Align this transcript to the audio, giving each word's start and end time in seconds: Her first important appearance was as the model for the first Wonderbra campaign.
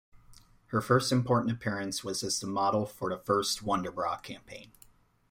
Her 0.69 0.81
first 0.81 1.11
important 1.11 1.53
appearance 1.53 2.03
was 2.03 2.23
as 2.23 2.39
the 2.39 2.47
model 2.47 2.87
for 2.87 3.07
the 3.11 3.19
first 3.19 3.63
Wonderbra 3.63 4.23
campaign. 4.23 4.71